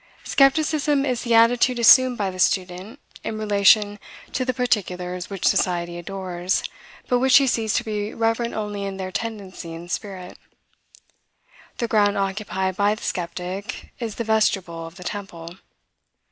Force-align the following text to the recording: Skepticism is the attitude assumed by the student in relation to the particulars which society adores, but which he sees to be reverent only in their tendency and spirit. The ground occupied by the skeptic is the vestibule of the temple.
Skepticism 0.23 1.05
is 1.05 1.21
the 1.21 1.35
attitude 1.35 1.77
assumed 1.77 2.17
by 2.17 2.31
the 2.31 2.39
student 2.39 2.99
in 3.23 3.37
relation 3.37 3.99
to 4.33 4.43
the 4.43 4.51
particulars 4.51 5.29
which 5.29 5.45
society 5.47 5.99
adores, 5.99 6.63
but 7.07 7.19
which 7.19 7.37
he 7.37 7.45
sees 7.45 7.75
to 7.75 7.83
be 7.83 8.11
reverent 8.11 8.55
only 8.55 8.83
in 8.83 8.97
their 8.97 9.11
tendency 9.11 9.75
and 9.75 9.91
spirit. 9.91 10.39
The 11.77 11.87
ground 11.87 12.17
occupied 12.17 12.75
by 12.77 12.95
the 12.95 13.03
skeptic 13.03 13.91
is 13.99 14.15
the 14.15 14.23
vestibule 14.23 14.87
of 14.87 14.95
the 14.95 15.03
temple. 15.03 15.57